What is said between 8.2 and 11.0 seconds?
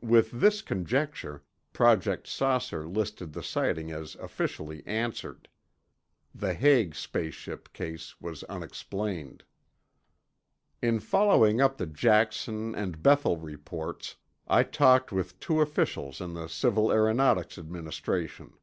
was unexplained.) In